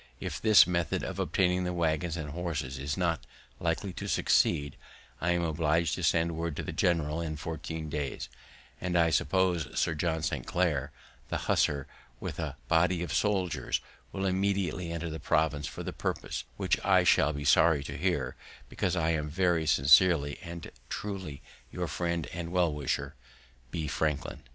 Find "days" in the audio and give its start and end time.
7.87-8.27